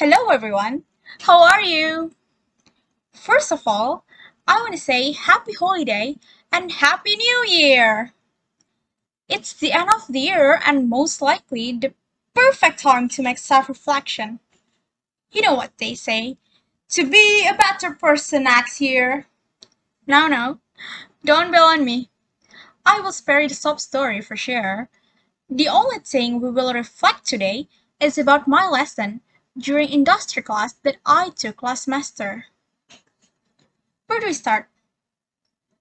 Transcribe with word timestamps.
Hello, 0.00 0.28
everyone. 0.28 0.84
How 1.22 1.42
are 1.42 1.60
you? 1.60 2.12
First 3.12 3.50
of 3.50 3.64
all, 3.66 4.04
I 4.46 4.60
want 4.60 4.70
to 4.70 4.78
say 4.78 5.10
happy 5.10 5.54
holiday 5.54 6.18
and 6.52 6.70
happy 6.70 7.16
new 7.16 7.44
year. 7.48 8.12
It's 9.28 9.52
the 9.52 9.72
end 9.72 9.88
of 9.92 10.06
the 10.06 10.20
year 10.20 10.60
and 10.64 10.88
most 10.88 11.20
likely 11.20 11.72
the 11.72 11.94
perfect 12.32 12.78
time 12.78 13.08
to 13.08 13.22
make 13.22 13.38
self 13.38 13.68
reflection. 13.68 14.38
You 15.32 15.42
know 15.42 15.54
what 15.54 15.76
they 15.78 15.96
say 15.96 16.36
to 16.90 17.04
be 17.04 17.44
a 17.44 17.58
better 17.58 17.92
person 17.92 18.44
next 18.44 18.80
year. 18.80 19.26
No, 20.06 20.28
no, 20.28 20.60
don't 21.24 21.50
bail 21.50 21.64
on 21.64 21.84
me. 21.84 22.08
I 22.86 23.00
will 23.00 23.10
spare 23.10 23.40
you 23.40 23.48
the 23.48 23.56
sob 23.56 23.80
story 23.80 24.20
for 24.20 24.36
sure. 24.36 24.90
The 25.50 25.66
only 25.66 25.98
thing 25.98 26.40
we 26.40 26.52
will 26.52 26.72
reflect 26.72 27.26
today 27.26 27.66
is 27.98 28.16
about 28.16 28.46
my 28.46 28.68
lesson 28.68 29.22
during 29.58 29.88
industry 29.88 30.42
class 30.42 30.72
that 30.84 30.98
I 31.04 31.30
took 31.30 31.62
last 31.62 31.84
semester. 31.84 32.46
Where 34.06 34.20
do 34.20 34.26
we 34.26 34.32
start? 34.32 34.68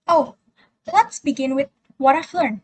Oh, 0.07 0.35
let's 0.91 1.19
begin 1.19 1.53
with 1.53 1.69
what 1.97 2.15
I've 2.15 2.33
learned. 2.33 2.61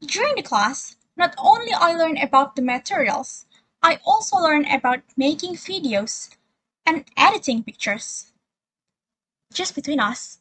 During 0.00 0.34
the 0.34 0.42
class, 0.42 0.96
not 1.16 1.34
only 1.38 1.72
I 1.72 1.92
learned 1.92 2.18
about 2.18 2.56
the 2.56 2.62
materials, 2.62 3.46
I 3.82 4.00
also 4.04 4.36
learned 4.38 4.66
about 4.70 5.00
making 5.16 5.54
videos 5.54 6.36
and 6.84 7.04
editing 7.16 7.62
pictures. 7.62 8.32
Just 9.52 9.74
between 9.74 10.00
us, 10.00 10.38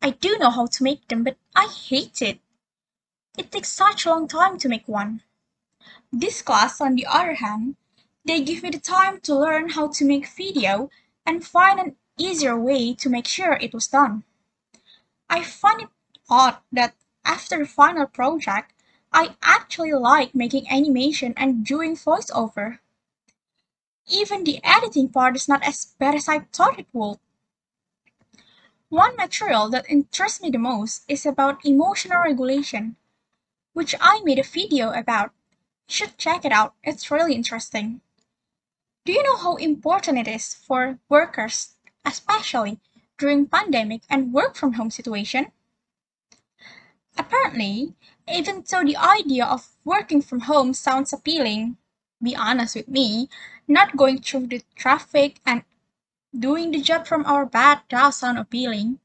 I 0.00 0.10
do 0.10 0.36
know 0.38 0.50
how 0.50 0.66
to 0.66 0.82
make 0.82 1.06
them, 1.08 1.22
but 1.22 1.36
I 1.54 1.68
hate 1.68 2.20
it. 2.20 2.40
It 3.38 3.52
takes 3.52 3.70
such 3.70 4.04
a 4.04 4.10
long 4.10 4.26
time 4.26 4.58
to 4.58 4.68
make 4.68 4.88
one. 4.88 5.22
This 6.12 6.42
class, 6.42 6.80
on 6.80 6.96
the 6.96 7.06
other 7.06 7.34
hand, 7.34 7.76
they 8.24 8.40
give 8.40 8.62
me 8.62 8.70
the 8.70 8.78
time 8.78 9.20
to 9.20 9.34
learn 9.34 9.70
how 9.70 9.88
to 9.88 10.04
make 10.04 10.28
video 10.28 10.90
and 11.26 11.44
find 11.44 11.80
an 11.80 11.96
easier 12.18 12.58
way 12.58 12.94
to 12.94 13.08
make 13.08 13.26
sure 13.26 13.54
it 13.54 13.74
was 13.74 13.88
done. 13.88 14.22
I 15.28 15.42
find 15.42 15.82
it 15.82 15.88
odd 16.28 16.58
that 16.70 16.94
after 17.24 17.58
the 17.58 17.66
final 17.66 18.06
project, 18.06 18.72
I 19.12 19.36
actually 19.42 19.92
like 19.92 20.34
making 20.34 20.70
animation 20.70 21.34
and 21.36 21.66
doing 21.66 21.96
voiceover. 21.96 22.78
Even 24.08 24.44
the 24.44 24.60
editing 24.64 25.08
part 25.08 25.36
is 25.36 25.48
not 25.48 25.62
as 25.62 25.84
bad 25.98 26.14
as 26.14 26.28
I 26.28 26.40
thought 26.40 26.78
it 26.78 26.86
would. 26.92 27.18
One 28.88 29.16
material 29.16 29.68
that 29.70 29.88
interests 29.88 30.42
me 30.42 30.50
the 30.50 30.58
most 30.58 31.04
is 31.08 31.24
about 31.24 31.64
emotional 31.64 32.22
regulation, 32.22 32.96
which 33.72 33.94
I 34.00 34.20
made 34.22 34.38
a 34.38 34.42
video 34.42 34.90
about. 34.92 35.32
You 35.88 35.94
should 35.94 36.18
check 36.18 36.44
it 36.44 36.52
out, 36.52 36.74
it's 36.84 37.10
really 37.10 37.34
interesting. 37.34 38.00
Do 39.04 39.12
you 39.12 39.22
know 39.24 39.36
how 39.36 39.56
important 39.56 40.18
it 40.18 40.28
is 40.28 40.54
for 40.54 41.00
workers, 41.08 41.74
especially 42.04 42.78
during 43.18 43.48
pandemic 43.48 44.02
and 44.08 44.32
work 44.32 44.54
from 44.54 44.74
home 44.74 44.92
situation? 44.92 45.50
Apparently, 47.18 47.94
even 48.32 48.62
though 48.70 48.84
the 48.84 48.96
idea 48.96 49.44
of 49.44 49.76
working 49.84 50.22
from 50.22 50.40
home 50.40 50.72
sounds 50.72 51.12
appealing, 51.12 51.78
be 52.22 52.36
honest 52.36 52.76
with 52.76 52.86
me, 52.86 53.28
not 53.66 53.96
going 53.96 54.22
through 54.22 54.46
the 54.46 54.62
traffic 54.76 55.40
and 55.44 55.64
doing 56.38 56.70
the 56.70 56.80
job 56.80 57.06
from 57.06 57.26
our 57.26 57.44
bed 57.44 57.80
does 57.88 58.18
sound 58.18 58.38
appealing. 58.38 59.00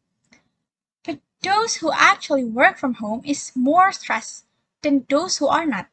But 1.03 1.21
those 1.41 1.77
who 1.77 1.91
actually 1.91 2.45
work 2.45 2.77
from 2.77 2.95
home 2.95 3.23
is 3.25 3.51
more 3.55 3.91
stress 3.91 4.43
than 4.83 5.07
those 5.09 5.37
who 5.37 5.47
are 5.47 5.65
not. 5.65 5.87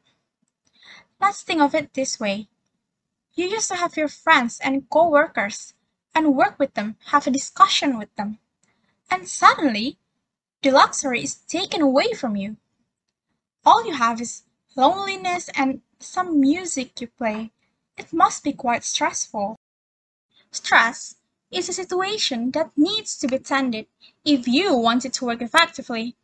Let's 1.19 1.41
think 1.41 1.61
of 1.61 1.73
it 1.73 1.95
this 1.95 2.19
way. 2.19 2.49
You 3.35 3.47
used 3.47 3.67
to 3.69 3.75
have 3.75 3.97
your 3.97 4.07
friends 4.07 4.59
and 4.59 4.89
co-workers 4.89 5.73
and 6.13 6.35
work 6.35 6.57
with 6.57 6.73
them, 6.73 6.95
have 7.07 7.27
a 7.27 7.31
discussion 7.31 7.97
with 7.97 8.13
them. 8.15 8.39
And 9.11 9.27
suddenly, 9.27 9.97
the 10.61 10.71
luxury 10.71 11.23
is 11.23 11.35
taken 11.35 11.81
away 11.81 12.13
from 12.13 12.35
you. 12.35 12.57
All 13.65 13.85
you 13.85 13.93
have 13.93 14.21
is 14.21 14.43
loneliness 14.75 15.49
and 15.55 15.81
some 15.99 16.39
music 16.39 17.01
you 17.01 17.07
play. 17.07 17.51
It 17.97 18.13
must 18.13 18.43
be 18.43 18.53
quite 18.53 18.83
stressful. 18.83 19.57
Stress 20.51 21.15
is 21.51 21.67
a 21.67 21.73
situation 21.73 22.51
that 22.51 22.71
needs 22.77 23.17
to 23.17 23.27
be 23.27 23.39
tended 23.39 23.87
if 24.23 24.47
you 24.47 24.75
want 24.75 25.05
it 25.05 25.13
to 25.13 25.25
work 25.25 25.41
effectively. 25.41 26.15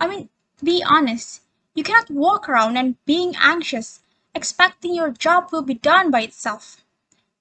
I 0.00 0.06
mean, 0.06 0.30
be 0.62 0.82
honest, 0.82 1.42
you 1.74 1.82
cannot 1.82 2.10
walk 2.10 2.48
around 2.48 2.76
and 2.76 2.96
being 3.04 3.34
anxious, 3.38 4.00
expecting 4.36 4.94
your 4.94 5.10
job 5.10 5.48
will 5.50 5.62
be 5.62 5.74
done 5.74 6.10
by 6.10 6.20
itself. 6.20 6.84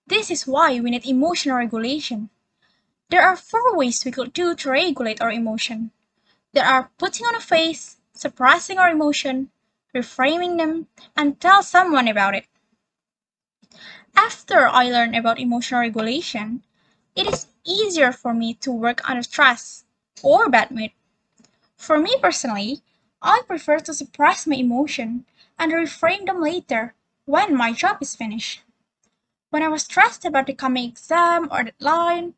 This 0.08 0.32
is 0.32 0.48
why 0.48 0.80
we 0.80 0.92
need 0.92 1.06
emotional 1.06 1.58
regulation. 1.58 2.30
There 3.10 3.22
are 3.22 3.36
four 3.36 3.76
ways 3.76 4.04
we 4.06 4.12
could 4.12 4.34
do 4.34 4.56
to 4.56 4.70
regulate 4.70 5.22
our 5.22 5.32
emotion. 5.32 5.92
There 6.54 6.66
are 6.66 6.92
putting 6.98 7.26
on 7.26 7.36
a 7.36 7.42
face, 7.42 7.98
suppressing 8.14 8.78
our 8.80 8.90
emotion, 8.90 9.52
reframing 9.94 10.58
them, 10.58 10.88
and 11.16 11.40
tell 11.40 11.62
someone 11.62 12.08
about 12.08 12.34
it. 12.34 12.46
After 14.16 14.68
I 14.68 14.90
learned 14.90 15.16
about 15.16 15.40
emotional 15.40 15.82
regulation, 15.82 16.64
it 17.16 17.28
is 17.28 17.48
easier 17.66 18.14
for 18.14 18.34
me 18.34 18.54
to 18.56 18.72
work 18.72 19.08
under 19.10 19.24
stress 19.24 19.84
or 20.24 20.50
bad 20.50 20.72
mood. 20.72 20.92
For 21.76 22.00
me 22.00 22.16
personally, 22.22 22.82
I 23.28 23.42
prefer 23.48 23.80
to 23.80 23.94
suppress 23.96 24.46
my 24.46 24.58
emotion 24.58 25.26
and 25.58 25.72
reframe 25.72 26.28
them 26.28 26.42
later 26.42 26.94
when 27.26 27.56
my 27.58 27.74
job 27.74 27.98
is 28.00 28.16
finished. 28.16 28.62
When 29.50 29.64
I 29.64 29.68
was 29.68 29.82
stressed 29.82 30.26
about 30.26 30.46
the 30.46 30.54
coming 30.54 30.88
exam 30.88 31.48
or 31.52 31.64
deadline, 31.64 32.36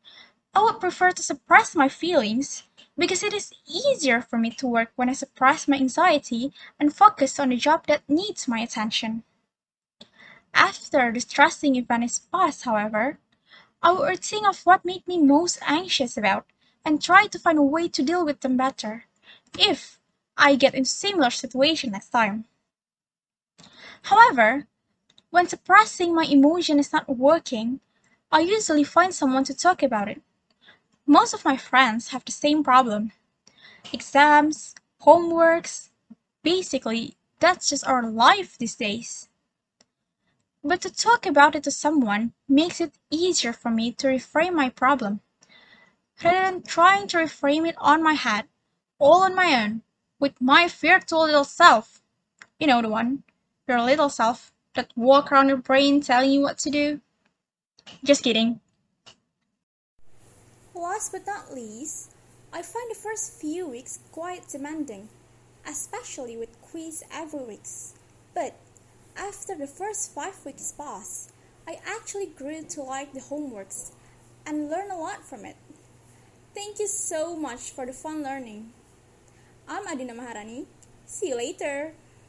I 0.54 0.62
would 0.62 0.80
prefer 0.80 1.10
to 1.10 1.22
suppress 1.22 1.74
my 1.74 1.90
feelings 1.90 2.62
because 2.96 3.22
it 3.22 3.34
is 3.34 3.52
easier 3.66 4.22
for 4.22 4.38
me 4.38 4.48
to 4.52 4.66
work 4.66 4.92
when 4.96 5.10
I 5.10 5.12
suppress 5.12 5.68
my 5.68 5.76
anxiety 5.76 6.54
and 6.80 6.96
focus 6.96 7.38
on 7.38 7.50
the 7.50 7.56
job 7.56 7.86
that 7.86 8.08
needs 8.08 8.48
my 8.48 8.60
attention. 8.60 9.24
After 10.54 11.12
the 11.12 11.20
stressing 11.20 11.76
event 11.76 12.04
is 12.04 12.18
past, 12.18 12.64
however, 12.64 13.18
I 13.82 13.92
would 13.92 14.20
think 14.24 14.48
of 14.48 14.62
what 14.64 14.86
made 14.86 15.06
me 15.06 15.18
most 15.18 15.58
anxious 15.66 16.16
about 16.16 16.46
and 16.82 17.02
try 17.02 17.26
to 17.26 17.38
find 17.38 17.58
a 17.58 17.62
way 17.62 17.88
to 17.88 18.02
deal 18.02 18.24
with 18.24 18.40
them 18.40 18.56
better, 18.56 19.04
if 19.58 19.97
I 20.38 20.54
get 20.54 20.74
in 20.74 20.84
similar 20.84 21.30
situation 21.30 21.90
next 21.90 22.10
time. 22.10 22.44
However, 24.02 24.68
when 25.30 25.48
suppressing 25.48 26.14
my 26.14 26.24
emotion 26.24 26.78
is 26.78 26.92
not 26.92 27.08
working, 27.08 27.80
I 28.30 28.40
usually 28.40 28.84
find 28.84 29.12
someone 29.12 29.44
to 29.44 29.54
talk 29.54 29.82
about 29.82 30.08
it. 30.08 30.22
Most 31.06 31.34
of 31.34 31.44
my 31.44 31.56
friends 31.56 32.08
have 32.08 32.24
the 32.24 32.32
same 32.32 32.62
problem. 32.62 33.12
Exams, 33.92 34.74
homeworks, 35.02 35.90
basically, 36.42 37.16
that's 37.40 37.68
just 37.68 37.86
our 37.86 38.08
life 38.08 38.56
these 38.56 38.76
days. 38.76 39.28
But 40.62 40.80
to 40.82 40.90
talk 40.90 41.26
about 41.26 41.56
it 41.56 41.64
to 41.64 41.70
someone 41.70 42.32
makes 42.48 42.80
it 42.80 42.92
easier 43.10 43.52
for 43.52 43.70
me 43.70 43.92
to 43.92 44.06
reframe 44.06 44.54
my 44.54 44.68
problem, 44.68 45.20
rather 46.22 46.40
than 46.40 46.62
trying 46.62 47.08
to 47.08 47.18
reframe 47.18 47.66
it 47.68 47.76
on 47.78 48.02
my 48.02 48.14
head, 48.14 48.46
all 48.98 49.22
on 49.22 49.34
my 49.34 49.64
own, 49.64 49.82
with 50.18 50.40
my 50.40 50.68
virtual 50.68 51.24
little 51.24 51.44
self. 51.44 52.02
You 52.58 52.66
know 52.66 52.82
the 52.82 52.88
one, 52.88 53.22
your 53.66 53.80
little 53.82 54.08
self 54.08 54.52
that 54.74 54.92
walk 54.96 55.30
around 55.30 55.48
your 55.48 55.58
brain 55.58 56.00
telling 56.00 56.30
you 56.30 56.40
what 56.40 56.58
to 56.58 56.70
do. 56.70 57.00
Just 58.04 58.22
kidding. 58.22 58.60
Last 60.74 61.12
but 61.12 61.26
not 61.26 61.54
least, 61.54 62.12
I 62.52 62.62
find 62.62 62.90
the 62.90 62.94
first 62.94 63.40
few 63.40 63.68
weeks 63.68 63.98
quite 64.12 64.48
demanding, 64.48 65.08
especially 65.66 66.36
with 66.36 66.60
quiz 66.62 67.02
every 67.12 67.44
week. 67.44 67.66
But 68.34 68.54
after 69.16 69.54
the 69.54 69.66
first 69.66 70.14
five 70.14 70.44
weeks 70.44 70.72
pass, 70.72 71.30
I 71.66 71.80
actually 71.84 72.26
grew 72.26 72.62
to 72.62 72.82
like 72.82 73.12
the 73.12 73.20
homeworks 73.20 73.90
and 74.46 74.70
learn 74.70 74.90
a 74.90 74.98
lot 74.98 75.24
from 75.24 75.44
it. 75.44 75.56
Thank 76.54 76.78
you 76.78 76.86
so 76.86 77.36
much 77.36 77.70
for 77.70 77.84
the 77.84 77.92
fun 77.92 78.22
learning. 78.22 78.72
I'm 79.70 79.86
Adina 79.86 80.14
Maharani. 80.14 80.66
See 81.04 81.28
you 81.28 81.36
later. 81.36 81.92